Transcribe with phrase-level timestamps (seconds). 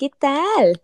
[0.00, 0.80] ¿qué tal?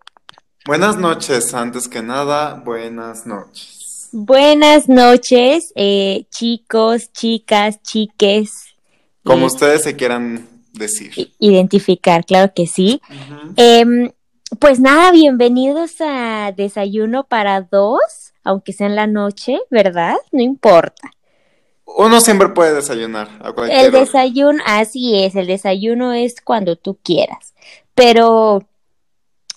[0.66, 4.10] Buenas noches, antes que nada, buenas noches.
[4.12, 8.76] Buenas noches, eh, chicos, chicas, chiques.
[9.24, 11.32] Como eh, ustedes se quieran decir.
[11.38, 13.00] Identificar, claro que sí.
[13.56, 14.12] Em,
[14.58, 20.16] pues nada, bienvenidos a Desayuno para dos, aunque sea en la noche, ¿verdad?
[20.30, 21.10] No importa.
[21.86, 24.00] Uno siempre puede desayunar a cualquier El hora.
[24.00, 27.54] desayuno, así es, el desayuno es cuando tú quieras.
[27.94, 28.68] Pero,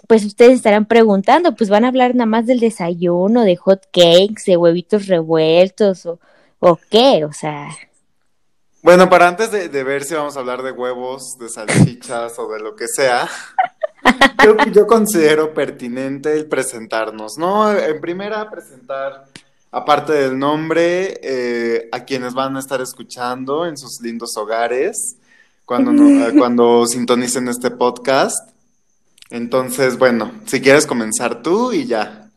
[0.09, 4.41] pues ustedes estarán preguntando, pues van a hablar nada más del desayuno, de hot cakes,
[4.47, 6.19] de huevitos revueltos o,
[6.57, 7.69] o qué, o sea,
[8.81, 12.51] Bueno, para antes de, de ver si vamos a hablar de huevos, de salchichas o
[12.51, 13.29] de lo que sea,
[14.43, 17.71] yo, yo considero pertinente el presentarnos, ¿no?
[17.71, 19.25] En primera, presentar,
[19.69, 25.17] aparte del nombre, eh, a quienes van a estar escuchando en sus lindos hogares
[25.65, 28.49] cuando, no- cuando sintonicen este podcast.
[29.29, 32.29] Entonces, bueno, si quieres comenzar tú y ya.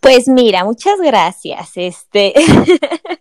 [0.00, 1.72] pues mira, muchas gracias.
[1.76, 2.32] Este,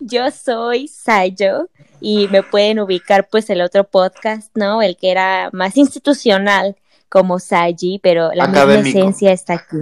[0.00, 1.68] yo soy Sayo
[2.00, 4.82] y me pueden ubicar pues el otro podcast, ¿no?
[4.82, 6.76] El que era más institucional
[7.08, 8.98] como Saji, pero la misma Académico.
[8.98, 9.76] esencia está aquí.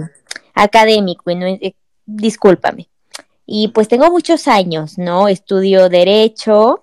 [0.53, 2.89] Académico, y no eh, discúlpame.
[3.45, 5.29] Y pues tengo muchos años, ¿no?
[5.29, 6.80] Estudio derecho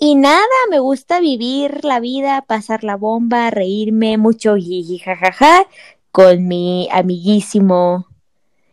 [0.00, 5.66] y nada, me gusta vivir la vida, pasar la bomba, reírme mucho, jiji, jajaja,
[6.10, 8.08] con mi amiguísimo,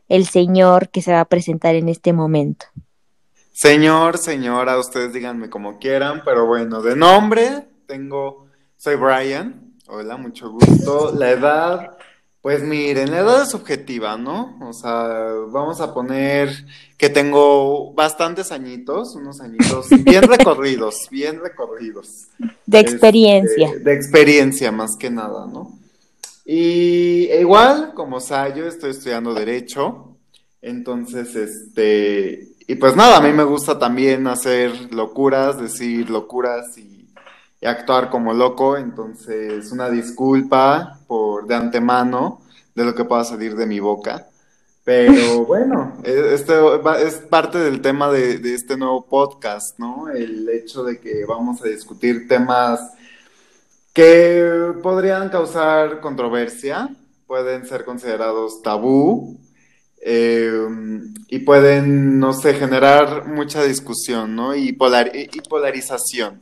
[0.08, 2.67] el señor que se va a presentar en este momento.
[3.52, 8.47] Señor, señora, ustedes díganme como quieran, pero bueno, de nombre tengo,
[8.78, 11.14] soy Brian, hola, mucho gusto.
[11.14, 11.97] La edad,
[12.48, 14.58] pues miren, la edad es subjetiva, ¿no?
[14.62, 16.50] O sea, vamos a poner
[16.95, 22.28] que tengo bastantes añitos, unos añitos bien recorridos, bien recorridos.
[22.66, 23.68] De experiencia.
[23.68, 25.78] Este, de experiencia, más que nada, ¿no?
[26.46, 30.16] Y e igual, como Sayo, estoy estudiando Derecho.
[30.62, 32.47] Entonces, este.
[32.66, 36.97] Y pues nada, a mí me gusta también hacer locuras, decir locuras y,
[37.62, 38.78] y actuar como loco.
[38.78, 42.41] Entonces, una disculpa por de antemano
[42.75, 44.28] de lo que pueda salir de mi boca.
[44.84, 46.53] Pero bueno, e- este
[47.06, 50.09] es parte del tema de, de este nuevo podcast, ¿no?
[50.09, 52.79] El hecho de que vamos a discutir temas
[53.94, 56.90] que podrían causar controversia,
[57.25, 59.38] pueden ser considerados tabú
[60.01, 60.67] eh,
[61.28, 64.56] y pueden, no sé, generar mucha discusión, ¿no?
[64.56, 66.40] Y, polar- y polarización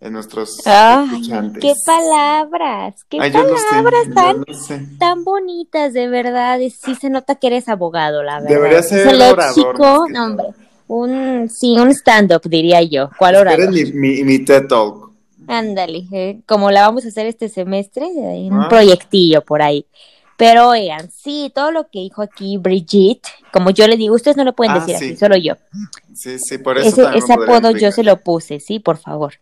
[0.00, 1.60] en nuestros Ay, escuchantes.
[1.62, 4.86] qué palabras, qué Ay, sé, palabras tan, sé.
[4.98, 6.58] tan bonitas, de verdad.
[6.70, 8.48] Sí se nota que eres abogado, la verdad.
[8.48, 10.46] Debería ser orador, léxico, no, hombre,
[10.86, 13.10] un, sí, un stand-up, diría yo.
[13.18, 13.60] ¿Cuál orador?
[13.74, 15.08] Esperen mi, mi, mi TED Talk.
[15.46, 18.68] Ándale, eh, como la vamos a hacer este semestre, hay un Ah.
[18.68, 19.86] proyectillo por ahí.
[20.38, 24.44] Pero oigan, sí, todo lo que dijo aquí Brigitte, como yo le digo, ustedes no
[24.44, 25.04] lo pueden Ah, decir sí.
[25.06, 25.54] así, solo yo.
[26.14, 29.34] Sí, sí, por eso Ese, apodo yo se lo puse, sí, por favor.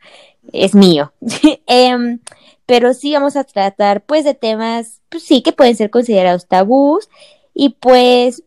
[0.54, 1.12] Es mío.
[1.66, 2.20] Em,
[2.64, 7.10] pero sí vamos a tratar, pues, de temas, pues sí, que pueden ser considerados tabús.
[7.52, 8.42] Y pues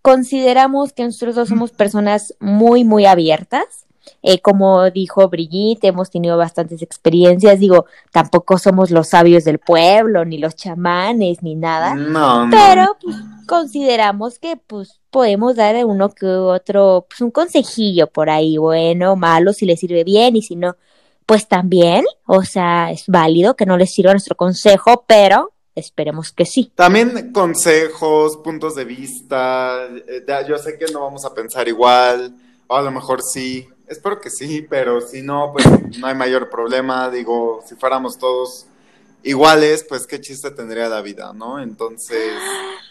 [0.00, 3.86] consideramos que nosotros dos somos personas muy, muy abiertas.
[4.22, 7.58] Eh, como dijo Brigitte, hemos tenido bastantes experiencias.
[7.58, 11.94] Digo, tampoco somos los sabios del pueblo, ni los chamanes, ni nada.
[11.94, 12.50] No, no.
[12.50, 13.16] Pero pues,
[13.46, 19.16] consideramos que pues podemos dar a uno que otro, pues un consejillo por ahí, bueno,
[19.16, 20.76] malo, si le sirve bien y si no,
[21.26, 26.44] pues también, o sea, es válido que no les sirva nuestro consejo, pero esperemos que
[26.44, 26.72] sí.
[26.74, 29.86] También consejos, puntos de vista.
[30.08, 32.34] eh, ya- yo sé que no vamos a pensar igual,
[32.66, 33.68] o a lo mejor sí.
[33.90, 35.66] Espero que sí, pero si no, pues
[35.98, 37.10] no hay mayor problema.
[37.10, 38.66] Digo, si fuéramos todos
[39.22, 41.60] iguales, pues qué chiste tendría la vida, ¿no?
[41.60, 42.32] Entonces,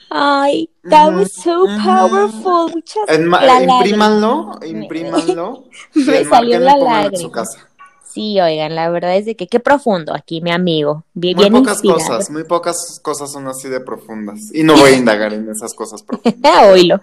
[0.09, 2.71] Ay, that was so powerful.
[2.73, 4.81] Muchas la imprímanlo, lágrima.
[4.83, 5.63] imprímanlo.
[5.93, 7.21] Me salió la pónganlo en lágrima.
[7.21, 7.65] su casa.
[8.03, 11.05] Sí, oigan, la verdad es de que qué profundo aquí, mi amigo.
[11.13, 11.99] Bien, Muy bien pocas inspirado.
[11.99, 14.53] cosas, muy pocas cosas son así de profundas.
[14.53, 16.67] Y no voy a indagar en esas cosas profundas.
[16.71, 17.01] Oílo.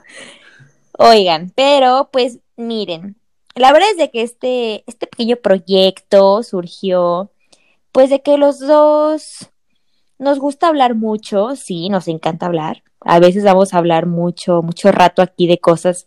[0.99, 3.17] Oigan, pero pues miren,
[3.57, 7.31] la verdad es de que este, este pequeño proyecto surgió,
[7.91, 9.49] pues de que los dos
[10.19, 12.83] nos gusta hablar mucho, sí, nos encanta hablar.
[13.01, 16.07] A veces vamos a hablar mucho, mucho rato aquí de cosas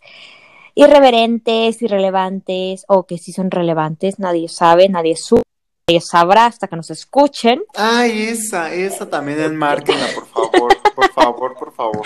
[0.75, 5.41] irreverentes, irrelevantes, o que sí son relevantes, nadie sabe, nadie su
[5.87, 7.63] nadie sabrá hasta que nos escuchen.
[7.75, 12.01] Ay, esa, esa también enmárquenla, por favor, por favor, por favor.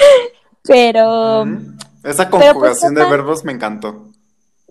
[0.63, 1.43] Pero.
[2.03, 4.13] Esa pues, conjugación de verbos me encantó.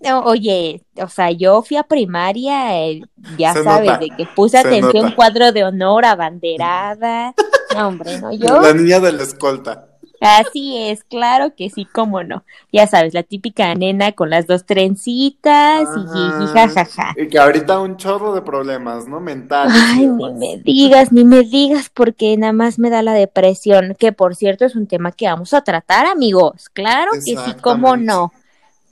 [0.03, 3.01] No, oye, o sea, yo fui a primaria, eh,
[3.37, 5.15] ya Se sabes, nota, de que puse se atención, nota.
[5.15, 7.33] cuadro de honor, abanderada.
[7.75, 8.61] No, hombre, no, yo.
[8.61, 9.87] La niña de la escolta.
[10.23, 12.45] Así es, claro que sí, cómo no.
[12.71, 17.13] Ya sabes, la típica nena con las dos trencitas y jajaja.
[17.17, 19.19] Y que ahorita un chorro de problemas, ¿no?
[19.19, 19.75] Mentales.
[19.75, 24.13] Ay, ni me digas, ni me digas, porque nada más me da la depresión, que
[24.13, 26.69] por cierto es un tema que vamos a tratar, amigos.
[26.71, 28.31] Claro que sí, cómo no.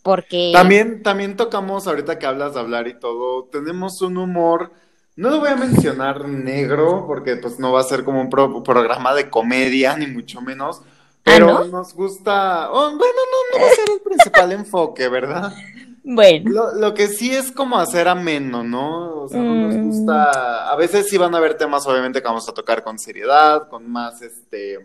[0.03, 4.71] Porque También, también tocamos, ahorita que hablas de hablar y todo, tenemos un humor,
[5.15, 8.61] no lo voy a mencionar negro, porque pues no va a ser como un pro-
[8.63, 10.81] programa de comedia, ni mucho menos,
[11.23, 11.65] pero ¿no?
[11.65, 12.99] nos gusta, oh, bueno,
[13.31, 15.53] no, no va a ser el principal enfoque, ¿verdad?
[16.03, 19.21] bueno, Lo, lo que sí es como hacer ameno, ¿no?
[19.23, 19.81] O sea, no nos Mm.
[19.85, 23.67] gusta, a veces sí van a haber temas, obviamente, que vamos a tocar con seriedad,
[23.69, 24.79] con más, este,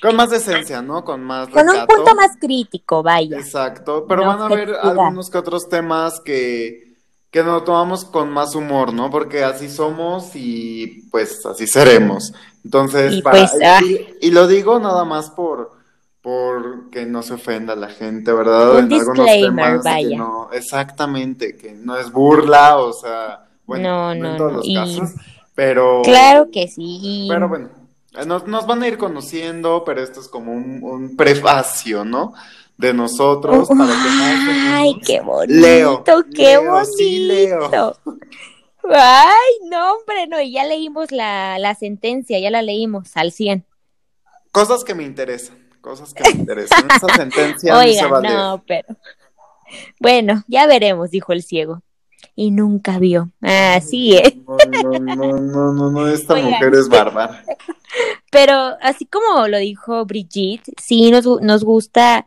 [0.00, 1.04] con más decencia, ¿no?
[1.04, 3.36] Con más con un punto más crítico, vaya.
[3.38, 6.94] Exacto, pero de van a haber algunos que otros temas que,
[7.30, 9.10] que nos tomamos con más humor, ¿no?
[9.10, 12.32] Porque así somos y pues así seremos.
[12.64, 13.80] Entonces, Y para, pues, ah.
[13.82, 15.72] y, y lo digo nada más por,
[16.22, 18.76] por que no se ofenda la gente, ¿verdad?
[18.76, 20.16] Un disclaimer, temas que vaya.
[20.18, 24.56] no- exactamente, que no es burla, o sea, bueno, No, no, no, en todos no,
[24.58, 25.10] los y- casos,
[25.54, 26.02] pero...
[26.02, 27.26] Claro que sí.
[27.30, 27.68] Pero bueno,
[28.26, 32.34] nos, nos van a ir conociendo, pero esto es como un, un prefacio, ¿no?
[32.76, 34.08] De nosotros para que
[34.72, 36.04] Ay, qué bonito, Leo,
[36.34, 36.92] qué leo, bonito.
[36.96, 37.96] sí, leo.
[38.92, 43.64] Ay, no, hombre, no, y ya leímos la, la sentencia, ya la leímos al 100.
[44.50, 46.88] Cosas que me interesan, cosas que me interesan.
[46.90, 48.34] Esa sentencia no se va a leer.
[48.34, 48.88] no, pero.
[50.00, 51.82] Bueno, ya veremos, dijo el ciego.
[52.34, 53.30] Y nunca vio.
[53.40, 54.36] Así es.
[54.46, 54.56] No,
[54.98, 57.44] no, no, no, esta mujer es bárbara.
[58.30, 62.26] Pero así como lo dijo Brigitte, sí nos, nos gusta,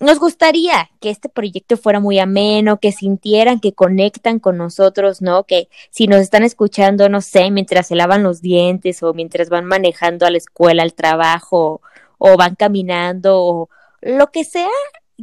[0.00, 5.44] nos gustaría que este proyecto fuera muy ameno, que sintieran que conectan con nosotros, ¿no?
[5.44, 9.64] Que si nos están escuchando, no sé, mientras se lavan los dientes o mientras van
[9.64, 11.80] manejando a la escuela, al trabajo,
[12.18, 13.68] o van caminando, o
[14.00, 14.68] lo que sea,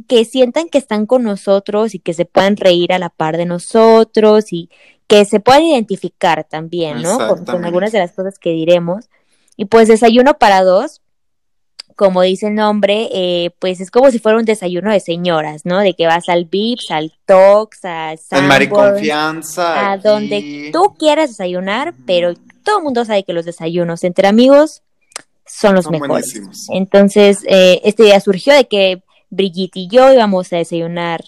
[0.08, 3.46] que sientan que están con nosotros y que se puedan reír a la par de
[3.46, 4.68] nosotros y
[5.06, 7.18] que se puedan identificar también, ¿no?
[7.46, 9.06] Con- algunas de las cosas que diremos.
[9.56, 11.00] Y pues desayuno para dos,
[11.94, 15.78] como dice el nombre, eh, pues es como si fuera un desayuno de señoras, ¿no?
[15.78, 19.92] De que vas al Vips, al Tox, a En Sanborns, Mariconfianza.
[19.92, 22.34] a donde tú quieras desayunar, pero
[22.64, 24.82] todo el mundo sabe que los desayunos entre amigos
[25.46, 26.10] son los Son mejores.
[26.34, 26.66] buenísimos.
[26.70, 31.24] Entonces, eh, esta idea surgió de que Brigitte y yo íbamos a desayunar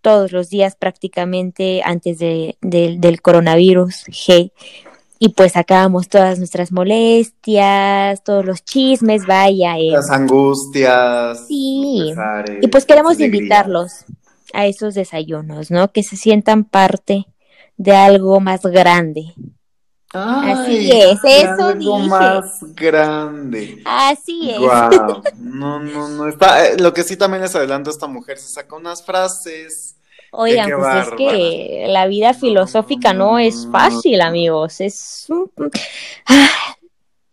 [0.00, 4.52] todos los días prácticamente antes de, de- del coronavirus G.
[5.18, 9.78] Y pues sacábamos todas nuestras molestias, todos los chismes, vaya.
[9.78, 9.90] eh.
[9.92, 11.46] Las angustias.
[11.48, 12.08] Sí.
[12.10, 14.04] pesares, Y pues queremos invitarlos
[14.52, 15.90] a esos desayunos, ¿no?
[15.92, 17.26] Que se sientan parte
[17.76, 19.32] de algo más grande.
[20.12, 22.08] Así Ay, es, de eso algo dije.
[22.08, 23.82] más grande.
[23.84, 24.58] Así es.
[24.58, 26.28] Guau, No, no, no.
[26.28, 29.96] Está, eh, lo que sí también les adelanto, esta mujer se saca unas frases.
[30.32, 34.80] Oigan, pues es que la vida filosófica no, no es fácil, amigos.
[34.80, 35.50] Es un,
[36.26, 36.48] ah,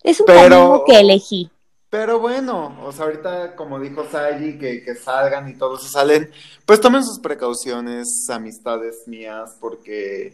[0.04, 1.50] es un Pero- camino que elegí.
[1.90, 6.32] Pero bueno, o sea, ahorita como dijo Sayi, que, que salgan y todos se salen,
[6.66, 10.34] pues tomen sus precauciones, amistades mías, porque,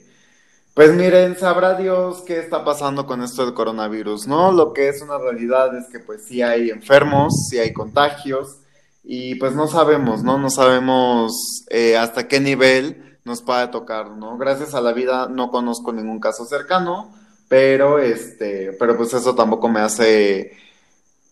[0.79, 4.53] pues miren, sabrá Dios qué está pasando con esto del coronavirus, ¿no?
[4.53, 8.59] Lo que es una realidad es que pues sí hay enfermos, sí hay contagios,
[9.03, 10.37] y pues no sabemos, ¿no?
[10.37, 14.37] No sabemos eh, hasta qué nivel nos puede tocar, ¿no?
[14.37, 17.13] Gracias a la vida no conozco ningún caso cercano,
[17.49, 20.53] pero este, pero pues eso tampoco me hace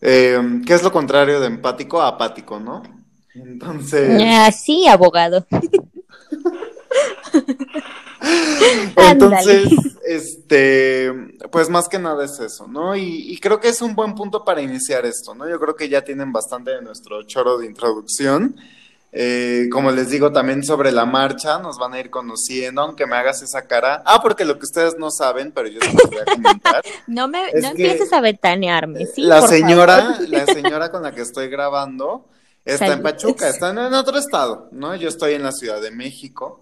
[0.01, 2.01] eh, ¿qué es lo contrario de empático?
[2.01, 2.83] Apático, ¿no?
[3.33, 5.45] Entonces, Así, abogado.
[8.97, 9.69] entonces,
[10.05, 11.11] este,
[11.51, 12.95] pues más que nada es eso, ¿no?
[12.95, 15.49] Y, y creo que es un buen punto para iniciar esto, ¿no?
[15.49, 18.55] Yo creo que ya tienen bastante de nuestro choro de introducción.
[19.13, 23.15] Eh, como les digo, también sobre la marcha nos van a ir conociendo, aunque me
[23.15, 24.03] hagas esa cara.
[24.05, 26.83] Ah, porque lo que ustedes no saben, pero yo se los voy a comentar.
[27.07, 29.21] No me no empieces a ventanearme, ¿sí?
[29.21, 30.19] la por señora, favor.
[30.29, 32.27] la señora con la que estoy grabando
[32.65, 33.01] está en.
[33.01, 34.93] Pachuca, está en, en otro estado, ¿no?
[34.95, 36.59] Yo estoy en la Ciudad de México.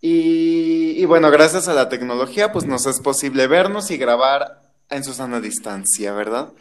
[0.00, 4.60] Y, y bueno, gracias a la tecnología, pues nos es posible vernos y grabar
[4.90, 6.52] en su sana distancia, ¿verdad?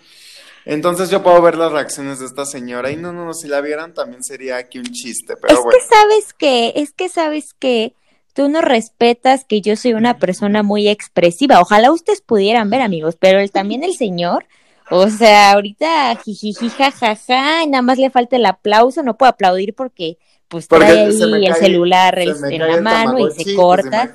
[0.65, 3.61] Entonces yo puedo ver las reacciones de esta señora y no, no, no, si la
[3.61, 5.77] vieran también sería aquí un chiste, pero es bueno.
[5.77, 7.93] que sabes que, es que sabes que
[8.33, 11.61] tú no respetas que yo soy una persona muy expresiva.
[11.61, 14.47] Ojalá ustedes pudieran ver, amigos, pero también el señor,
[14.89, 19.75] o sea, ahorita jijiji, jajaja, y nada más le falta el aplauso, no puedo aplaudir
[19.75, 24.11] porque pues Porque trae ahí el celular se el- en la mano y se corta,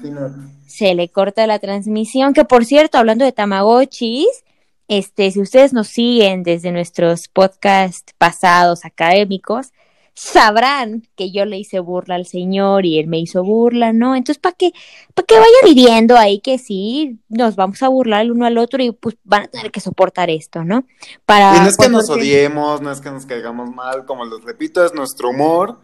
[0.66, 4.44] se le corta la transmisión, que por cierto, hablando de Tamagotchis,
[4.88, 9.68] este, si ustedes nos siguen desde nuestros podcasts pasados académicos,
[10.14, 14.14] sabrán que yo le hice burla al señor y él me hizo burla, ¿no?
[14.14, 14.72] Entonces, para que,
[15.14, 18.82] para que vaya viviendo ahí que sí, nos vamos a burlar el uno al otro
[18.82, 20.84] y pues van a tener que soportar esto, ¿no?
[21.24, 24.42] Para Y no es que nos odiemos, no es que nos caigamos mal, como les
[24.42, 25.78] repito, es nuestro humor.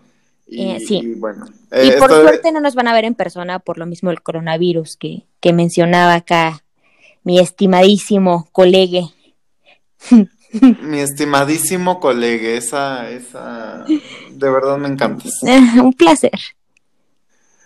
[0.47, 1.01] Y, Eh, sí.
[1.03, 3.87] y bueno, Y eh, por suerte no nos van a ver en persona por lo
[3.87, 6.63] mismo del coronavirus que, que mencionaba acá
[7.25, 9.01] mi estimadísimo colega.
[10.83, 13.85] mi estimadísimo colega, esa, esa,
[14.31, 15.33] de verdad me encantas.
[15.83, 16.31] Un placer.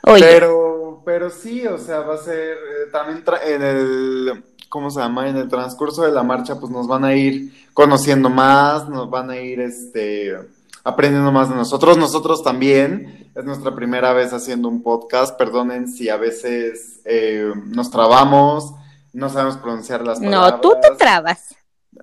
[0.04, 4.90] Oye, Pero, pero sí, o sea, va a ser eh, también tra- en el, ¿cómo
[4.90, 5.28] se llama?
[5.28, 9.28] En el transcurso de la marcha, pues nos van a ir conociendo más, nos van
[9.30, 10.36] a ir, este,
[10.84, 11.96] aprendiendo más de nosotros.
[11.98, 15.36] Nosotros también, es nuestra primera vez haciendo un podcast.
[15.36, 18.74] Perdonen si a veces eh, nos trabamos,
[19.12, 20.52] no sabemos pronunciar las palabras.
[20.52, 21.54] no, tú te trabas.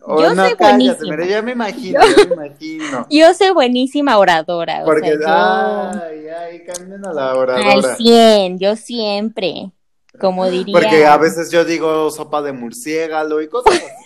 [0.01, 1.25] Oh, yo no, soy cállate, buenísima.
[1.25, 3.07] ya me imagino, ya me imagino.
[3.09, 4.83] Yo soy buenísima oradora.
[4.83, 7.95] o Porque, sea, yo ay, ay, cambien a la al oradora.
[7.95, 9.71] 100, yo siempre,
[10.19, 13.96] como diría, Porque a veces yo digo sopa de murciélago y cosas así.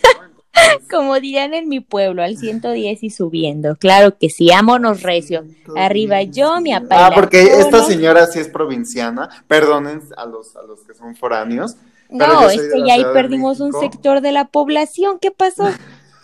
[0.90, 3.76] como dirían en mi pueblo, al 110 y subiendo.
[3.76, 5.46] Claro que sí, ámonos recio.
[5.76, 9.30] Arriba yo, mi Ah, apaila porque esta señora sí es provinciana.
[9.48, 11.76] Perdonen a los, a los que son foráneos.
[12.10, 15.18] No, es que ya ahí perdimos un sector de la población.
[15.20, 15.70] ¿Qué pasó?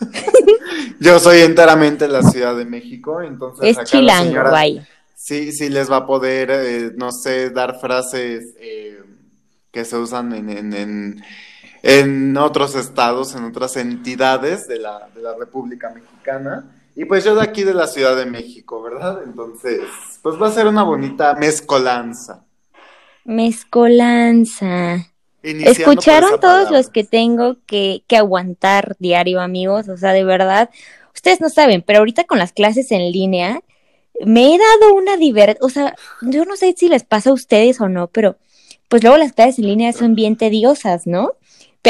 [1.00, 4.86] Yo soy enteramente de la Ciudad de México, entonces Es acá la chilango, señora vaya.
[5.14, 8.98] sí, sí les va a poder, eh, no sé, dar frases eh,
[9.72, 11.22] que se usan en, en, en,
[11.82, 16.64] en otros estados, en otras entidades de la, de la República Mexicana.
[16.94, 19.22] Y pues yo de aquí de la Ciudad de México, ¿verdad?
[19.24, 19.82] Entonces,
[20.22, 22.44] pues va a ser una bonita mezcolanza.
[23.24, 25.06] Mezcolanza.
[25.42, 29.88] Iniciando ¿Escucharon todos los que tengo que, que aguantar diario, amigos?
[29.88, 30.70] O sea, de verdad,
[31.14, 33.60] ustedes no saben, pero ahorita con las clases en línea,
[34.24, 37.80] me he dado una diversión, o sea, yo no sé si les pasa a ustedes
[37.80, 38.36] o no, pero
[38.88, 41.32] pues luego las clases en línea son bien tediosas, ¿no?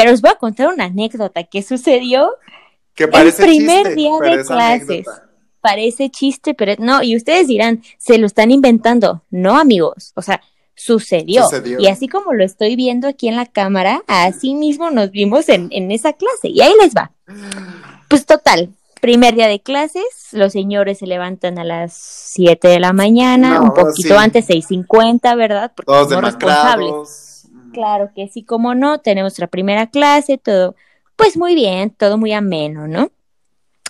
[0.01, 2.31] Pero os voy a contar una anécdota que sucedió,
[2.95, 4.89] Que parece primer chiste, día de es clases.
[4.89, 5.23] anécdota.
[5.61, 9.23] parece chiste, pero no, y ustedes dirán, se lo están inventando.
[9.29, 10.41] No, amigos, o sea,
[10.75, 11.43] sucedió.
[11.43, 11.79] Sucedió.
[11.79, 15.67] Y así como lo estoy viendo aquí en la cámara, así mismo nos vimos en,
[15.71, 16.47] en esa clase.
[16.49, 17.11] Y ahí les va.
[18.07, 18.69] Pues total,
[19.01, 23.63] primer día de clases, los señores se levantan a las 7 de la mañana, No,
[23.63, 24.17] un poquito sí.
[24.17, 25.71] antes, 6.50, ¿verdad?
[25.75, 27.38] Porque Todos somos responsables.
[27.73, 30.75] Claro que sí, como no, tenemos nuestra primera clase, todo,
[31.15, 33.11] pues muy bien, todo muy ameno, ¿no?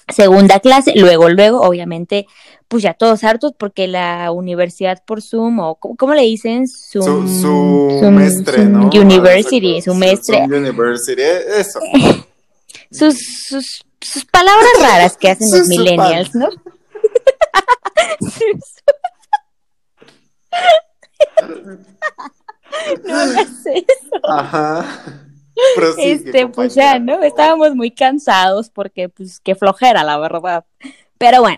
[0.10, 2.26] Segunda clase, luego, luego, obviamente,
[2.68, 6.68] pues ya todos hartos porque la universidad por Zoom, o ¿cómo, le dicen?
[6.68, 7.48] Su, Zoom, su
[8.02, 8.90] Zoom- mestre, Zoom ¿no?
[8.90, 11.80] University, su mestre, Zoom University, eso.
[12.92, 16.50] sus, sus, sus palabras raras que hacen los millennials, ¿no?
[23.08, 24.20] no hagas eso.
[24.28, 24.86] Ajá.
[25.76, 27.06] Prosigue, Este, pues ya, compañera, ¿no?
[27.06, 27.26] por favor.
[27.28, 30.66] Estábamos muy cansados porque, pues, qué flojera, la verdad.
[31.18, 31.58] Pero bueno,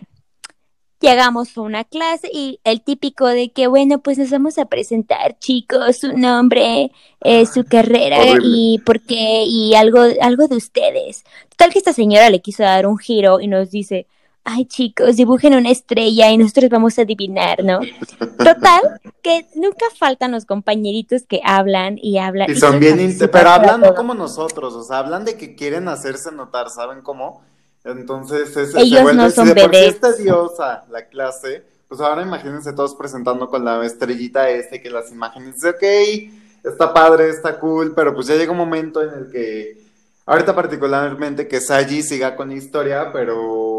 [1.00, 5.38] llegamos a una clase y el típico de que, bueno, pues nos vamos a presentar,
[5.40, 8.42] chicos, su nombre, eh, su carrera Horrible.
[8.44, 11.24] y por qué, y algo, algo de ustedes.
[11.50, 14.08] Total que esta señora le quiso dar un giro y nos dice,
[14.44, 17.80] ay, chicos, dibujen una estrella y nosotros vamos a adivinar, ¿no?
[18.38, 22.50] Total, que nunca faltan los compañeritos que hablan y hablan.
[22.50, 26.32] Y son bien, pero hablan no como nosotros, o sea, hablan de que quieren hacerse
[26.32, 27.44] notar, ¿saben cómo?
[27.84, 29.96] Entonces, es, Ellos se vuelve, no si son de por sí bebés.
[29.96, 35.12] es tediosa la clase, pues ahora imagínense todos presentando con la estrellita este, que las
[35.12, 35.84] imágenes, ok,
[36.64, 39.78] está padre, está cool, pero pues ya llega un momento en el que,
[40.26, 43.71] ahorita particularmente que Saji siga con la historia, pero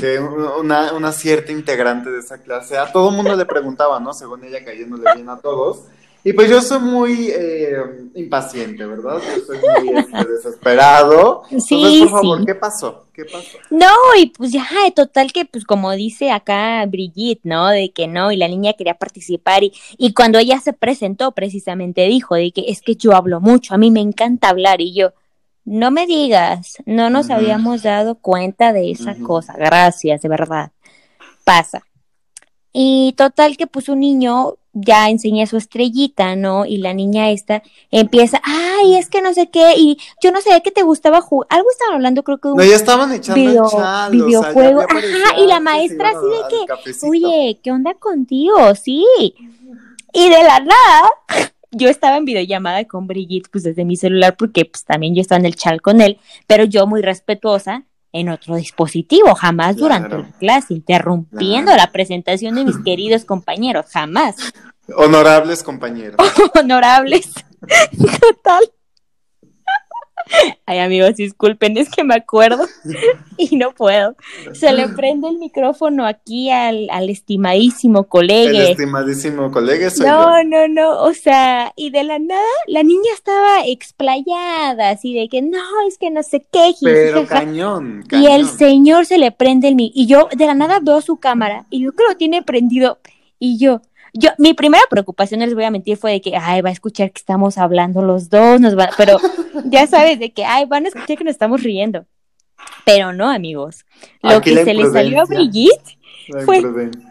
[0.00, 4.12] que una, una cierta integrante de esa clase, a todo mundo le preguntaba, ¿no?
[4.12, 5.82] Según ella cayéndole bien a todos.
[6.26, 7.76] Y pues yo soy muy eh,
[8.16, 9.18] impaciente, ¿verdad?
[9.18, 11.44] Yo soy muy este, desesperado.
[11.50, 12.46] Sí, Entonces, por favor, sí.
[12.46, 13.04] ¿qué pasó?
[13.12, 13.58] ¿Qué pasó?
[13.70, 13.86] No,
[14.18, 14.66] y pues ya,
[14.96, 17.68] total que, pues como dice acá Brigitte, ¿no?
[17.68, 22.04] De que no, y la niña quería participar, y, y cuando ella se presentó, precisamente
[22.08, 25.12] dijo de que es que yo hablo mucho, a mí me encanta hablar, y yo,
[25.66, 30.70] no me digas, no nos habíamos dado cuenta de esa cosa, gracias, de verdad.
[31.44, 31.82] Pasa.
[32.72, 36.66] Y total que pues un niño ya enseña su estrellita, ¿no?
[36.66, 40.50] Y la niña esta empieza, ay, es que no sé qué, y yo no sé
[40.62, 43.70] qué te gustaba jugar, algo estaban hablando, creo que un No, ya estaban echando video-
[43.70, 44.98] chal, videojuego, o sea,
[45.30, 47.06] ajá, y la maestra que así de que, cafecito.
[47.08, 48.74] oye, ¿qué onda contigo?
[48.74, 49.04] Sí.
[50.12, 51.10] Y de la nada,
[51.76, 55.38] yo estaba en videollamada con Brigitte, pues desde mi celular, porque pues también yo estaba
[55.38, 60.30] en el chat con él, pero yo muy respetuosa en otro dispositivo, jamás durante la
[60.38, 61.82] clase, interrumpiendo Claro.
[61.86, 64.36] la presentación de mis queridos compañeros, jamás.
[64.96, 66.16] Honorables compañeros.
[66.54, 67.28] Honorables.
[68.20, 68.62] Total.
[70.66, 72.64] Ay, amigos, disculpen, es que me acuerdo
[73.36, 74.16] y no puedo.
[74.52, 78.62] Se le prende el micrófono aquí al, al estimadísimo El colega.
[78.70, 80.48] estimadísimo colega soy No, yo.
[80.48, 85.42] no, no, o sea, y de la nada la niña estaba explayada, así de que
[85.42, 86.72] no, es que no sé qué.
[86.82, 87.44] Pero jijijaja.
[87.44, 88.32] cañón, Y cañón.
[88.32, 91.66] el señor se le prende el mi y yo de la nada veo su cámara
[91.70, 92.98] y yo que lo tiene prendido
[93.38, 93.80] y yo
[94.18, 97.10] yo mi primera preocupación les voy a mentir fue de que ay va a escuchar
[97.12, 99.18] que estamos hablando los dos nos va pero
[99.66, 102.04] ya sabes de que ay van a escuchar que nos estamos riendo
[102.84, 103.84] pero no amigos
[104.22, 105.24] lo Aquí que se le salió a.
[105.24, 105.98] Brigitte
[106.44, 107.10] fue- imprudencia.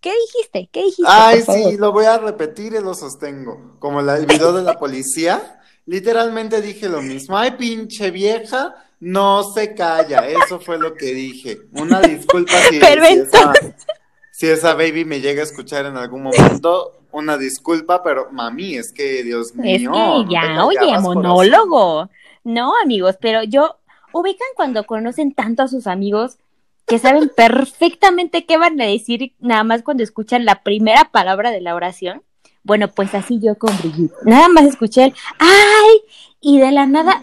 [0.00, 0.68] ¿qué dijiste?
[0.72, 1.04] ¿qué dijiste?
[1.08, 1.70] Ay, por favor?
[1.70, 3.76] sí, lo voy a repetir y lo sostengo.
[3.78, 7.38] Como la- el video de la policía, literalmente dije lo mismo.
[7.38, 10.26] Ay, pinche vieja, no se calla.
[10.28, 11.58] Eso fue lo que dije.
[11.72, 13.93] Una disculpa si, Pero si entonces- esa,
[14.36, 16.92] si esa baby me llega a escuchar en algún momento.
[17.12, 19.92] Una disculpa, pero mami, es que Dios Es mío.
[19.92, 22.10] que no te ya, oye, callabas, monólogo.
[22.42, 23.76] No, amigos, pero yo,
[24.12, 26.38] ubican cuando conocen tanto a sus amigos
[26.86, 31.60] que saben perfectamente qué van a decir nada más cuando escuchan la primera palabra de
[31.60, 32.22] la oración.
[32.64, 34.12] Bueno, pues así yo con Brigitte.
[34.24, 36.00] Nada más escuché el ¡ay!
[36.46, 37.22] Y de la nada,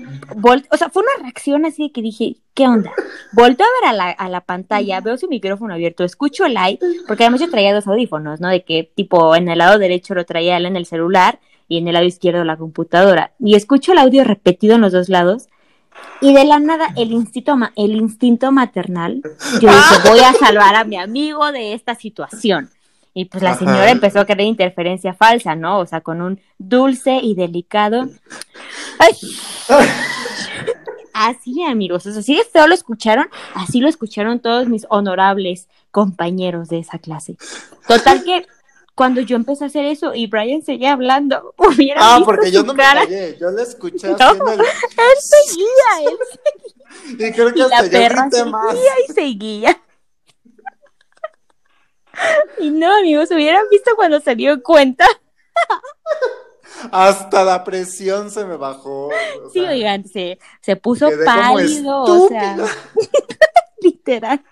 [0.72, 2.92] o sea, fue una reacción así de que dije, ¿qué onda?
[3.34, 6.80] Volto a ver a la, a la pantalla, veo su micrófono abierto, escucho el ay,
[7.08, 8.50] porque además yo traía dos audífonos, ¿no?
[8.50, 11.88] De que tipo en el lado derecho lo traía él en el celular y en
[11.88, 13.32] el lado izquierdo la computadora.
[13.38, 15.50] Y escucho el audio repetido en los dos lados.
[16.20, 19.22] Y de la nada, el instinto, el instinto maternal,
[19.62, 22.72] yo dije, voy a salvar a mi amigo de esta situación.
[23.14, 23.60] Y pues la Ajá.
[23.60, 25.80] señora empezó a querer interferencia falsa, ¿no?
[25.80, 28.08] O sea, con un dulce y delicado.
[29.00, 29.14] ¡Ay!
[31.14, 36.70] Así, amigos, o sea, si feo lo escucharon, así lo escucharon todos mis honorables compañeros
[36.70, 37.36] de esa clase.
[37.88, 38.48] Total que
[38.96, 42.62] cuando yo empecé a hacer eso y Brian seguía hablando, hubiera Ah, visto porque yo
[42.62, 43.02] su no me cara.
[43.02, 43.38] callé.
[43.40, 44.16] Yo le escuché No.
[44.16, 44.60] haciendo el.
[44.62, 44.66] Él
[45.20, 46.18] seguía, él
[47.28, 48.72] Y creo que y la hasta yo perra más.
[48.72, 49.82] seguía y seguía.
[52.60, 55.06] Y no, amigos, hubieran visto cuando se dio cuenta.
[56.92, 59.08] Hasta la presión se me bajó.
[59.08, 62.58] o Sí, sea, oigan, se, se puso pálido, o sea,
[63.82, 64.44] literal.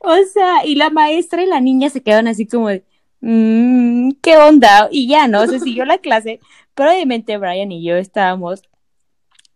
[0.00, 2.84] O sea, y la maestra y la niña se quedaron así como de,
[3.20, 4.88] "Mm, ¿qué onda?
[4.90, 5.46] Y ya, ¿no?
[5.46, 6.40] Se siguió la clase,
[6.74, 8.62] pero obviamente Brian y yo estábamos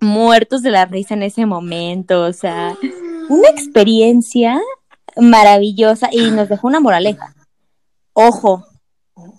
[0.00, 2.76] muertos de la risa en ese momento, o sea,
[3.30, 4.60] una experiencia
[5.16, 7.34] maravillosa y nos dejó una moraleja.
[8.12, 8.66] Ojo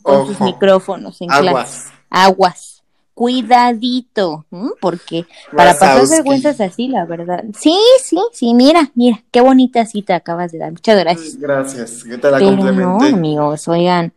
[0.01, 0.45] con sus Ojo.
[0.45, 1.47] micrófonos en clase.
[1.49, 1.85] Aguas.
[2.09, 2.71] Aguas.
[3.13, 4.71] Cuidadito, ¿m?
[4.81, 7.45] porque para pasar vergüenzas así, la verdad.
[7.57, 10.71] Sí, sí, sí, mira, mira, qué bonita cita acabas de dar.
[10.73, 11.38] Muchas gracias.
[11.38, 14.11] Gracias, que te la Pero no, amigos, oigan.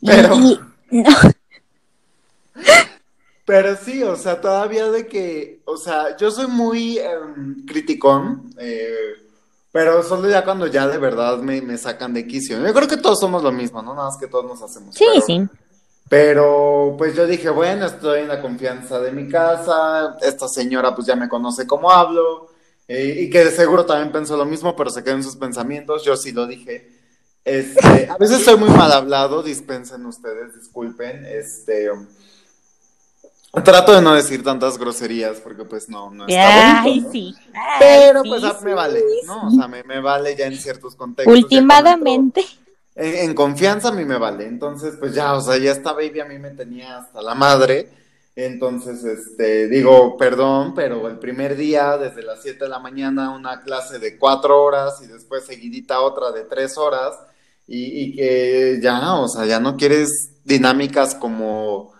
[0.00, 0.58] Y- Pero- y-
[0.90, 1.10] no,
[3.44, 8.94] Pero sí, o sea, todavía de que, o sea, yo soy muy em, criticón, eh,
[9.72, 12.58] pero solo ya cuando ya de verdad me, me sacan de quicio.
[12.64, 13.94] Yo creo que todos somos lo mismo, ¿no?
[13.94, 14.94] Nada más que todos nos hacemos.
[14.94, 15.48] sí, pero- sí.
[16.08, 21.06] Pero pues yo dije, bueno, estoy en la confianza de mi casa, esta señora pues
[21.06, 22.48] ya me conoce cómo hablo,
[22.88, 26.02] eh, y que de seguro también pensó lo mismo, pero se quedó en sus pensamientos,
[26.04, 26.96] yo sí lo dije.
[27.44, 31.88] Este, a veces soy muy mal hablado, dispensen ustedes, disculpen, este,
[33.64, 37.12] trato de no decir tantas groserías porque pues no, no está Ay, bonito, ¿no?
[37.12, 37.34] sí.
[37.78, 39.26] Pero pues sí, ah, me vale, sí.
[39.26, 39.48] ¿no?
[39.48, 41.34] O sea, me, me vale ya en ciertos contextos.
[41.36, 42.44] Ultimadamente.
[42.94, 44.46] en, en confianza a mí me vale.
[44.46, 47.88] Entonces, pues ya, o sea, ya esta baby a mí me tenía hasta la madre.
[48.36, 53.60] Entonces, este, digo, perdón, pero el primer día, desde las 7 de la mañana, una
[53.62, 57.18] clase de 4 horas y después seguidita otra de 3 horas.
[57.66, 61.92] Y, y que ya, o sea, ya no quieres dinámicas como,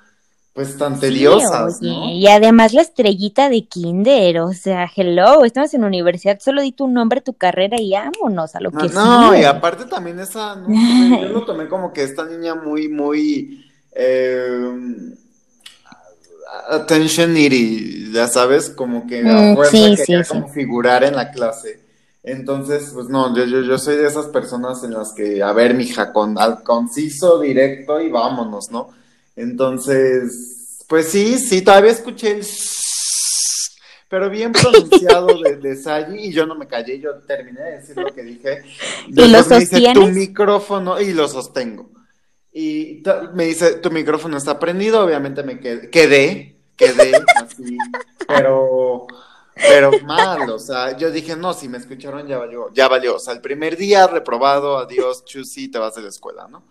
[0.64, 2.10] pues, tan tediosas, Sí, oye, ¿no?
[2.10, 6.88] Y además la estrellita de Kinder, o sea, hello, estamos en universidad, solo di tu
[6.88, 9.42] nombre, tu carrera y vámonos a lo No, que no, sigue.
[9.42, 14.70] y aparte también esa, no yo lo tomé como que esta niña muy, muy eh,
[16.68, 21.80] attention needy, ya sabes, como que Mm, sí, quería sí, como figurar en la clase.
[22.22, 25.74] Entonces, pues no, yo, yo, yo soy de esas personas en las que, a ver,
[25.74, 28.90] mija, con al conciso, directo y vámonos, ¿no?
[29.40, 32.44] Entonces, pues sí, sí, todavía escuché el
[34.10, 38.12] pero bien pronunciado de, de y yo no me callé, yo terminé de decir lo
[38.12, 38.64] que dije.
[39.06, 39.94] ¿Y lo sostienes?
[39.94, 41.88] tu micrófono, y lo sostengo.
[42.52, 47.78] Y me dice, tu micrófono está prendido, obviamente me quedé, quedé, quedé así,
[48.26, 49.06] pero,
[49.54, 53.18] pero mal, o sea, yo dije, no, si me escucharon ya valió, ya valió, o
[53.20, 56.64] sea, el primer día reprobado, adiós, chusi, te vas de la escuela, ¿no?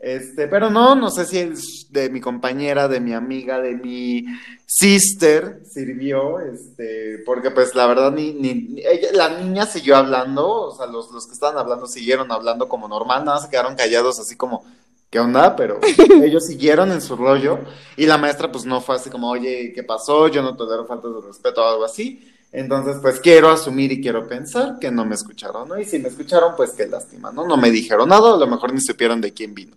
[0.00, 4.24] Este, pero no, no sé si es de mi compañera, de mi amiga, de mi
[4.64, 8.82] sister sirvió, este, porque pues la verdad ni, ni
[9.12, 13.26] la niña siguió hablando, o sea, los, los que estaban hablando siguieron hablando como normal,
[13.26, 14.64] nada, se quedaron callados así como,
[15.10, 15.54] ¿qué onda?
[15.54, 15.78] Pero
[16.24, 17.58] ellos siguieron en su rollo
[17.98, 20.28] y la maestra pues no fue así como, oye, ¿qué pasó?
[20.28, 22.26] Yo no te doy falta de respeto o algo así.
[22.52, 25.78] Entonces, pues quiero asumir y quiero pensar que no me escucharon, ¿no?
[25.78, 27.46] Y si me escucharon, pues qué lástima, ¿no?
[27.46, 29.76] No me dijeron nada, a lo mejor ni supieron de quién vino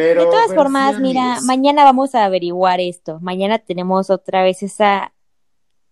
[0.00, 3.18] de todas formas, mira, mañana vamos a averiguar esto.
[3.20, 5.12] Mañana tenemos otra vez esa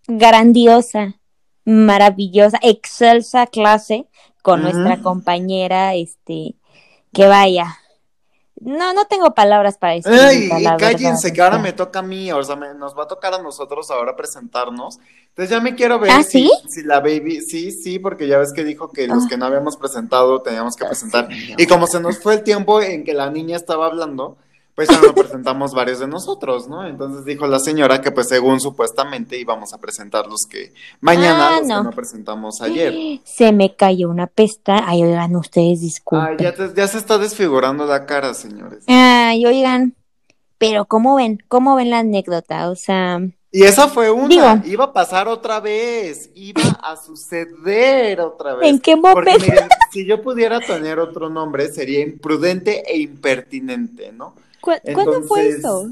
[0.07, 1.21] grandiosa,
[1.64, 4.09] maravillosa, excelsa clase
[4.42, 6.57] con nuestra compañera, este,
[7.12, 7.77] que vaya,
[8.61, 10.12] no, no tengo palabras para decir.
[10.12, 13.35] Ay, y cállense, que ahora me toca a mí, o sea, nos va a tocar
[13.35, 14.99] a nosotros ahora presentarnos.
[15.29, 16.51] Entonces ya me quiero ver ¿Ah, si,
[16.85, 19.27] la baby, sí, sí, porque ya ves que dijo que los ah.
[19.29, 21.29] que no habíamos presentado teníamos que presentar.
[21.31, 24.37] Y como se nos fue el tiempo en que la niña estaba hablando,
[24.79, 26.87] pues ya nos presentamos varios de nosotros, ¿no?
[26.87, 31.59] Entonces dijo la señora que pues según supuestamente íbamos a presentar los que mañana ah,
[31.59, 31.79] los no.
[31.79, 33.19] que no presentamos ayer.
[33.25, 34.85] Se me cayó una pesta.
[34.87, 36.37] Ay, oigan, ustedes disculpen.
[36.38, 38.85] Ay, ya, ya se está desfigurando la cara, señores.
[38.87, 39.97] Ay, oigan,
[40.59, 41.43] pero ¿cómo ven?
[41.49, 42.71] ¿Cómo ven la anécdota?
[42.71, 43.21] O sea...
[43.51, 48.69] Y esa fue una, iba a pasar otra vez, iba a suceder otra vez.
[48.69, 49.23] ¿En qué momento?
[49.25, 54.35] Porque miren, si yo pudiera tener otro nombre, sería imprudente e impertinente, ¿no?
[54.61, 55.90] ¿Cuándo fue eso?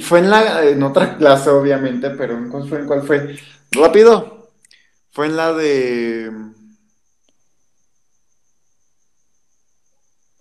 [0.00, 2.78] fue en la en otra clase, obviamente, pero ¿en cuál fue?
[2.80, 3.36] ¿En cuál fue?
[3.70, 4.50] Rápido.
[5.10, 6.32] Fue en la de.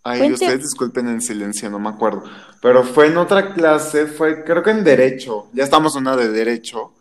[0.04, 2.24] Ay, ustedes disculpen en silencio, no me acuerdo.
[2.62, 5.50] Pero fue en otra clase, fue creo que en Derecho.
[5.54, 6.94] Ya estamos en una de Derecho,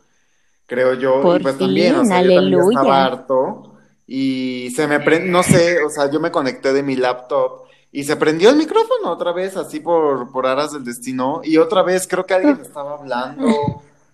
[0.67, 1.37] creo yo.
[1.37, 3.75] y pues también, o sea, yo también estaba harto.
[4.07, 8.05] Y se me prende, no sé, o sea, yo me conecté de mi laptop y
[8.05, 11.41] se prendió el micrófono otra vez, así por, por aras del destino.
[11.43, 13.47] Y otra vez creo que alguien estaba hablando.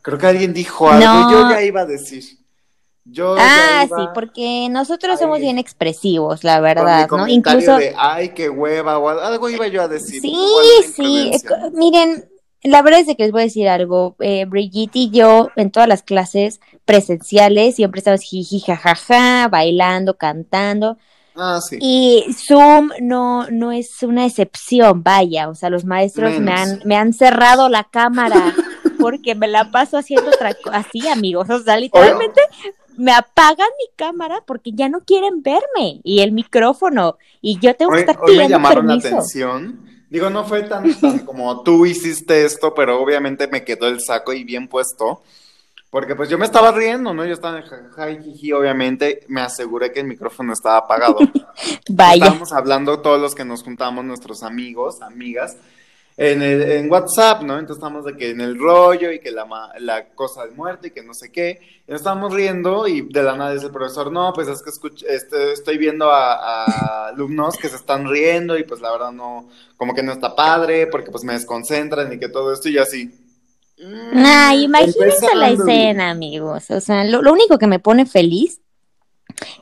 [0.01, 1.31] Creo que alguien dijo algo.
[1.31, 2.25] Yo ya iba a decir.
[3.09, 7.29] Yo ah, sí, porque nosotros somos bien expresivos, la verdad, ¿no?
[7.29, 10.21] Incluso de ay, qué hueva o algo iba yo a decir.
[10.21, 10.37] Sí,
[10.93, 11.31] sí,
[11.73, 12.29] miren,
[12.65, 14.17] la verdad es que les voy a decir algo.
[14.19, 20.99] Eh, Brigitte y yo, en todas las clases presenciales, siempre estamos jiji, jajaja, bailando, cantando.
[21.37, 21.79] Ah, sí.
[21.81, 26.97] Y Zoom no, no es una excepción, vaya, o sea, los maestros me han, me
[26.97, 28.55] han cerrado la cámara
[28.99, 32.41] porque me la paso haciendo otra cosa, así, amigos, o sea, literalmente
[32.97, 37.93] me apagan mi cámara porque ya no quieren verme y el micrófono y yo tengo
[37.93, 39.85] que estar hoy me llamaron la atención.
[40.09, 44.33] Digo, no fue tan, tan como tú hiciste esto, pero obviamente me quedó el saco
[44.33, 45.23] y bien puesto.
[45.97, 47.25] Porque pues yo me estaba riendo, ¿no?
[47.25, 47.65] Yo estaba
[48.11, 51.17] en jiji, obviamente me aseguré que el micrófono estaba apagado.
[51.89, 52.23] Vaya.
[52.23, 55.57] Estábamos hablando todos los que nos juntamos, nuestros amigos, amigas,
[56.19, 57.59] en, el, en WhatsApp, ¿no?
[57.59, 59.47] Entonces estamos de que en el rollo y que la,
[59.79, 61.61] la cosa de muerte y que no sé qué.
[61.89, 64.71] Y nos estábamos riendo y de la nada dice el profesor, no, pues es que
[65.09, 69.49] este, estoy viendo a, a, alumnos que se están riendo y pues la verdad no,
[69.79, 73.26] como que no está padre porque pues me desconcentran y que todo esto y así
[74.15, 76.71] Ah, imagínense la escena, amigos.
[76.71, 78.61] O sea, lo, único que me pone feliz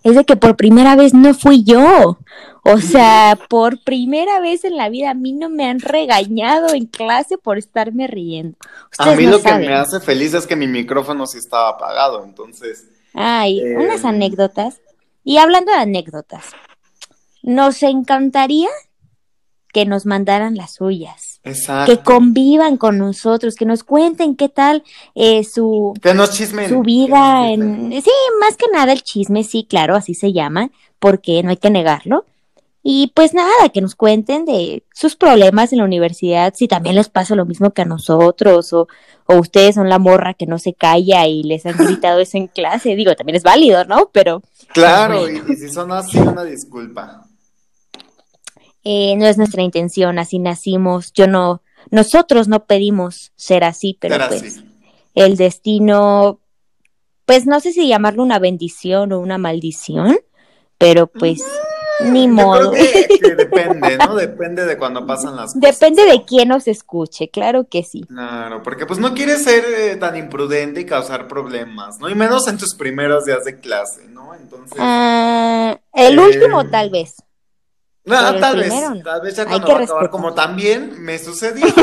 [0.05, 2.19] es de que por primera vez no fui yo.
[2.63, 6.87] O sea, por primera vez en la vida a mí no me han regañado en
[6.87, 8.57] clase por estarme riendo.
[8.99, 12.87] a mí lo que me hace feliz es que mi micrófono sí estaba apagado, entonces.
[13.13, 14.81] Ay, eh, unas anécdotas.
[15.25, 16.45] Y hablando de anécdotas,
[17.43, 18.69] nos encantaría
[19.75, 21.41] que nos mandaran las suyas.
[21.85, 24.85] Que convivan con nosotros, que nos cuenten qué tal
[25.17, 25.93] eh, su,
[26.69, 27.51] su vida.
[27.51, 28.11] En, sí,
[28.41, 32.25] más que nada el chisme, sí, claro, así se llama, porque no hay que negarlo.
[32.85, 37.09] Y pues nada, que nos cuenten de sus problemas en la universidad, si también les
[37.09, 38.87] pasa lo mismo que a nosotros, o,
[39.27, 42.47] o ustedes son la morra que no se calla y les han gritado eso en
[42.47, 42.95] clase.
[42.95, 44.11] Digo, también es válido, ¿no?
[44.13, 44.41] Pero.
[44.73, 47.24] Claro, y, y si son así, una disculpa.
[48.85, 54.17] Eh, no es nuestra intención, así nacimos, yo no, nosotros no pedimos ser así, pero
[54.29, 54.63] pues
[55.15, 56.41] el destino
[57.27, 60.19] pues no sé si llamarlo una bendición o una maldición,
[60.77, 61.43] pero pues
[62.11, 62.73] ni Yo modo.
[62.73, 64.17] creo que, que depende, ¿no?
[64.17, 65.61] Depende de cuando pasan las cosas.
[65.61, 68.03] Depende de quién nos escuche, claro que sí.
[68.03, 72.11] Claro, porque pues no quieres ser eh, tan imprudente y causar problemas, ¿no?
[72.11, 74.35] Y menos en tus primeros días de clase, ¿no?
[74.35, 77.15] Entonces, Ah, el Eh, último tal vez.
[78.05, 79.03] No, pero el tal vez, primero no.
[79.03, 81.67] tal vez ya cuando va a acabar como también me sucedió.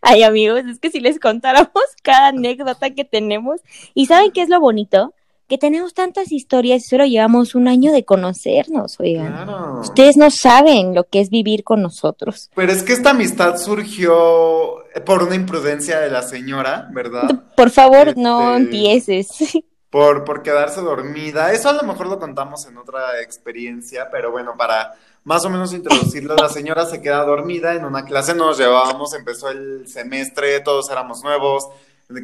[0.00, 1.70] Ay, amigos, es que si les contáramos
[2.02, 3.60] cada anécdota que tenemos.
[3.94, 5.14] ¿Y saben qué es lo bonito?
[5.48, 9.32] Que tenemos tantas historias y solo llevamos un año de conocernos, oigan.
[9.32, 9.80] Claro.
[9.80, 12.50] Ustedes no saben lo que es vivir con nosotros.
[12.54, 17.28] Pero es que esta amistad surgió por una imprudencia de la señora, ¿verdad?
[17.56, 19.28] Por favor, no Este- empieces.
[19.94, 21.52] Por, por quedarse dormida.
[21.52, 25.72] Eso a lo mejor lo contamos en otra experiencia, pero bueno, para más o menos
[25.72, 30.90] introducirlo, la señora se queda dormida en una clase, nos llevábamos, empezó el semestre, todos
[30.90, 31.68] éramos nuevos,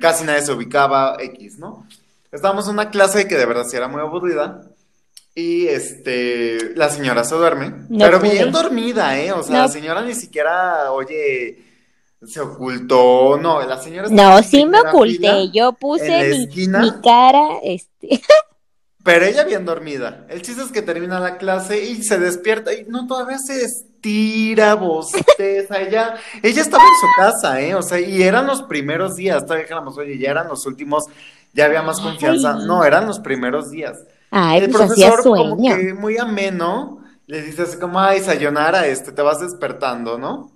[0.00, 1.87] casi nadie se ubicaba, X, ¿no?
[2.33, 4.62] Estábamos en una clase que de verdad sí era muy aburrida.
[5.37, 8.30] Y este, la señora se duerme, No pero pude.
[8.33, 9.30] bien dormida, ¿eh?
[9.30, 9.62] O sea, No.
[9.62, 11.69] la señora ni siquiera, oye,
[12.26, 15.50] se ocultó, no, la señora No, sí me oculté.
[15.50, 16.80] Yo puse mi, esquina.
[16.80, 18.20] mi cara, este.
[19.02, 20.26] Pero ella bien dormida.
[20.28, 24.74] El chiste es que termina la clase y se despierta y no, todavía se estira,
[24.74, 25.80] bosteza.
[25.80, 27.74] ella, ella estaba en su casa, ¿eh?
[27.74, 29.42] O sea, y eran los primeros días.
[29.44, 31.06] Todavía dijéramos, oye, ya eran los últimos,
[31.54, 32.56] ya había más confianza.
[32.59, 32.66] Ay.
[32.66, 34.04] No, eran los primeros días.
[34.30, 35.76] Ay, el pues profesor, como sueño.
[35.76, 40.52] que muy ameno, le dice así como, ay, Sayonara, este, te vas despertando, ¿no?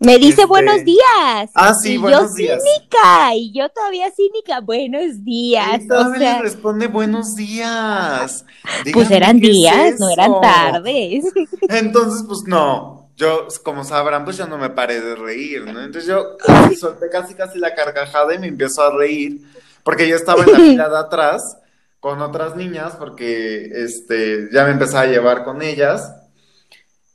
[0.00, 1.50] Me dice Este- buenos días.
[1.54, 2.62] Ah, sí, y buenos yo días.
[2.62, 5.82] cínica, y yo todavía cínica, buenos días.
[5.82, 8.46] Y O todavía sea, le responde buenos días.
[8.94, 11.24] pues eran ¿qué es días, no eran tardes.
[11.68, 15.82] Entonces, pues no, yo, como sabrán, pues yo no me paré de reír, ¿no?
[15.82, 16.36] Entonces yo
[16.80, 19.42] solté casi casi la carcajada y me empiezo a reír,
[19.84, 21.58] porque yo estaba en la fila de atrás
[22.00, 26.10] con otras niñas, porque este, ya me empezaba a llevar con ellas.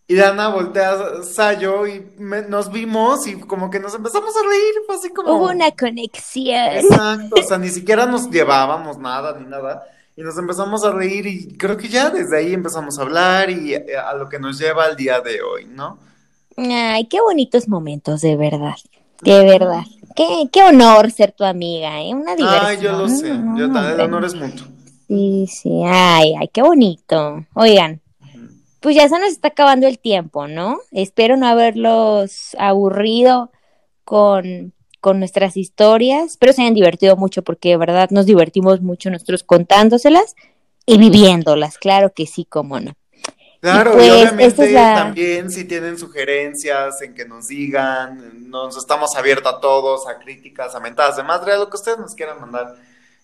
[0.07, 4.47] Y Dana voltea a Sayo y me- nos vimos y como que nos empezamos a
[4.47, 5.33] reír, fue así como...
[5.33, 6.55] Hubo una conexión.
[6.77, 9.83] Exacto, o sea, ni siquiera nos llevábamos nada ni nada.
[10.15, 13.73] Y nos empezamos a reír y creo que ya desde ahí empezamos a hablar y
[13.75, 15.97] a lo que nos lleva al día de hoy, ¿no?
[16.55, 18.75] Ay, qué bonitos momentos, de verdad.
[19.23, 19.81] De verdad.
[20.15, 22.13] Qué, qué honor ser tu amiga, ¿eh?
[22.13, 22.65] Una diversión.
[22.65, 24.67] Ay, yo lo sé, yo ta- el honor es mutuo.
[25.07, 25.81] Sí, sí.
[25.85, 27.43] Ay, ay, qué bonito.
[27.53, 27.99] Oigan,
[28.85, 30.77] pues ya se nos está acabando el tiempo, ¿no?
[30.91, 33.51] Espero no haberlos aburrido
[34.03, 36.33] con, con nuestras historias.
[36.33, 40.35] Espero se hayan divertido mucho porque de verdad nos divertimos mucho nosotros contándoselas
[40.85, 41.79] y viviéndolas.
[41.79, 42.93] Claro que sí, cómo no.
[43.59, 48.77] Claro, pues, y obviamente es la- también si tienen sugerencias en que nos digan, nos
[48.77, 52.13] estamos abiertos a todos, a críticas, a mentadas de madre, a lo que ustedes nos
[52.13, 52.75] quieran mandar.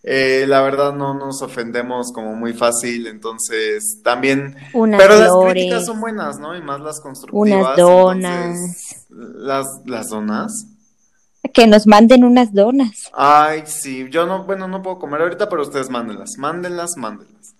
[0.03, 5.85] Eh, la verdad no nos ofendemos como muy fácil, entonces también Unas Pero las críticas
[5.85, 6.55] son buenas, ¿no?
[6.55, 7.61] Y más las constructivas.
[7.61, 8.45] Unas donas.
[8.45, 10.65] entonces, las, las donas.
[11.53, 13.09] Que nos manden unas donas.
[13.13, 14.07] Ay, sí.
[14.09, 16.31] Yo no, bueno, no puedo comer ahorita, pero ustedes mándenlas.
[16.37, 17.55] Mándenlas, mándenlas.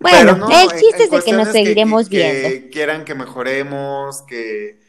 [0.00, 2.48] Bueno, no, el chiste es de que nos seguiremos que, viendo.
[2.48, 4.80] que quieran que mejoremos, que,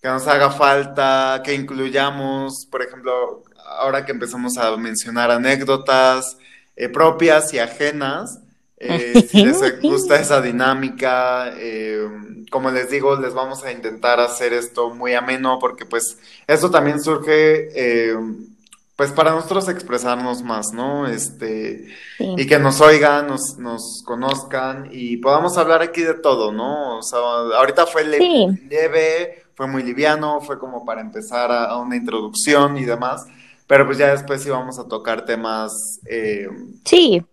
[0.00, 3.42] que nos haga falta, que incluyamos, por ejemplo,
[3.78, 6.36] ahora que empezamos a mencionar anécdotas
[6.76, 8.38] eh, propias y ajenas,
[8.78, 12.08] eh, si les gusta esa dinámica, eh,
[12.50, 17.00] como les digo, les vamos a intentar hacer esto muy ameno porque pues eso también
[17.02, 18.16] surge eh,
[18.96, 21.06] pues para nosotros expresarnos más, ¿no?
[21.06, 22.34] Este, Sí.
[22.36, 26.98] y que nos oigan, nos, nos conozcan y podamos hablar aquí de todo, ¿no?
[26.98, 28.46] O sea, ahorita fue le- Sí.
[28.68, 33.24] leve, fue muy liviano, fue como para empezar a, a una introducción y demás,
[33.72, 35.72] pero pues ya después íbamos a tocar temas
[36.04, 36.46] eh,
[36.84, 37.24] Sí,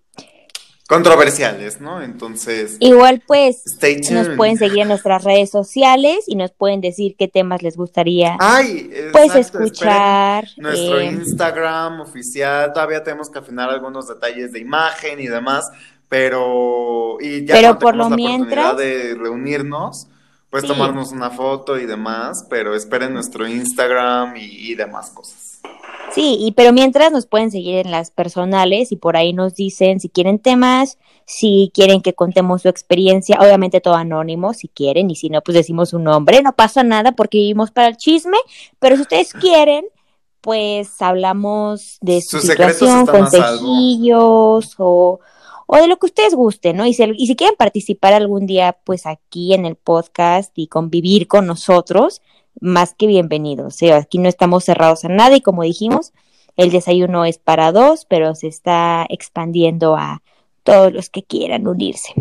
[0.88, 2.02] controversiales, ¿no?
[2.02, 4.28] Entonces, igual pues stay tuned.
[4.28, 8.38] nos pueden seguir en nuestras redes sociales y nos pueden decir qué temas les gustaría
[8.40, 10.48] Ay, pues exacto, esperen escuchar.
[10.56, 15.70] Nuestro eh, Instagram oficial, todavía tenemos que afinar algunos detalles de imagen y demás,
[16.08, 20.08] pero y ya Pero por lo la mientras- oportunidad de reunirnos,
[20.50, 20.70] pues Sí.
[20.70, 25.49] tomarnos una foto y demás, pero esperen nuestro Instagram y, y demás cosas.
[26.12, 30.00] Sí, y pero mientras nos pueden seguir en las personales y por ahí nos dicen
[30.00, 35.16] si quieren temas, si quieren que contemos su experiencia, obviamente todo anónimo si quieren y
[35.16, 38.38] si no pues decimos un nombre, no pasa nada porque vivimos para el chisme,
[38.80, 39.86] pero si ustedes quieren
[40.42, 45.20] pues hablamos de su Sus situación, consejillos o,
[45.68, 46.86] o de lo que ustedes gusten, ¿no?
[46.86, 51.28] Y si, y si quieren participar algún día pues aquí en el podcast y convivir
[51.28, 52.22] con nosotros,
[52.62, 53.68] más que bienvenidos.
[53.68, 56.14] O sea, aquí no estamos cerrados a nada y como dijimos,
[56.56, 60.22] El desayuno es para dos, pero se está expandiendo a
[60.64, 62.14] todos los que quieran unirse.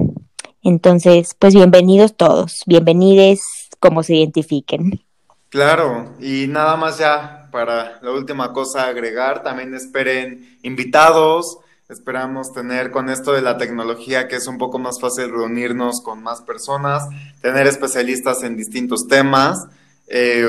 [0.62, 3.42] Entonces, pues bienvenidos todos, bienvenides
[3.80, 5.02] como se identifiquen.
[5.48, 12.92] Claro, y nada más ya para la última cosa agregar, también esperen invitados, esperamos tener
[12.92, 17.08] con esto de la tecnología que es un poco más fácil reunirnos con más personas,
[17.40, 19.66] tener especialistas en distintos temas
[20.08, 20.48] eh,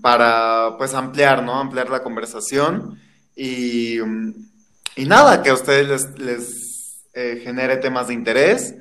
[0.00, 1.58] para pues ampliar, ¿no?
[1.58, 3.00] Ampliar la conversación
[3.34, 8.74] y, y nada, que a ustedes les, les eh, genere temas de interés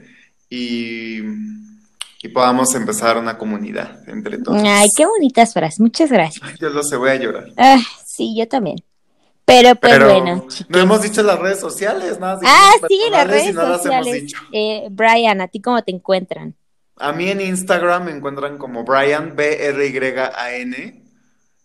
[0.50, 1.22] y
[2.22, 4.62] y podamos empezar una comunidad entre todos.
[4.66, 6.60] Ay, qué bonitas frases, muchas gracias.
[6.60, 7.50] Yo lo sé, voy a llorar.
[7.58, 8.78] Ah, sí, yo también.
[9.46, 12.40] Pero pues bueno, No hemos dicho las redes sociales, nada.
[12.44, 14.34] Ah, sí, las redes sociales.
[14.52, 16.54] Eh, Brian, ¿a ti cómo te encuentran?
[17.00, 21.04] A mí en Instagram me encuentran como Brian, B-R-Y-A-N,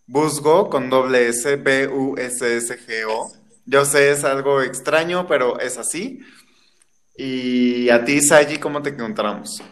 [0.07, 3.33] Busgo con doble S, B-U-S-S-G-O.
[3.65, 6.21] Yo sé, es algo extraño, pero es así.
[7.17, 9.63] Y a ti, Saji, ¿cómo te encontramos?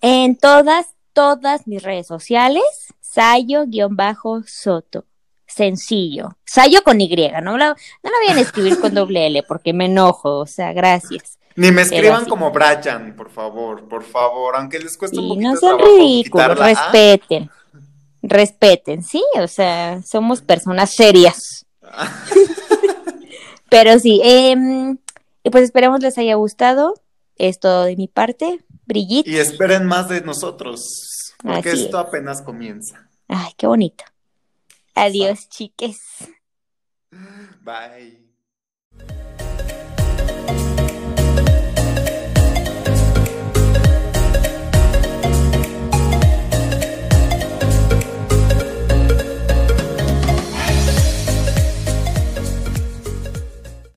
[0.00, 2.62] En todas, todas mis redes sociales,
[3.00, 5.04] Sayo-Soto.
[5.46, 6.36] Sencillo.
[6.44, 7.08] Sayo con Y,
[7.42, 7.74] no, no lo
[8.26, 11.38] voy a escribir con doble L porque me enojo, o sea, gracias.
[11.58, 15.56] Ni me escriban como Brian, por favor, por favor, aunque les cueste un poquito no
[15.56, 17.50] sean ridículos, respeten.
[18.22, 21.66] Respeten, sí, o sea, somos personas serias.
[23.70, 24.54] Pero sí, eh,
[25.50, 26.94] pues esperemos les haya gustado.
[27.34, 28.64] Es todo de mi parte.
[28.86, 29.28] Brigitte.
[29.28, 33.10] Y esperen más de nosotros, porque esto apenas comienza.
[33.26, 34.04] Ay, qué bonito.
[34.94, 35.98] Adiós, chiques.
[37.62, 38.27] Bye.